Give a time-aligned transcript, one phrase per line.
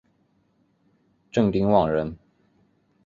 [1.31, 2.17] 郑丁旺人。